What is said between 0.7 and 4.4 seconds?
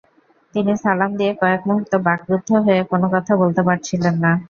সালাম দিয়ে কয়েক মুহূর্ত বাকরুদ্ধ হয়ে কোনো কথা বলতে পারছিলেন না।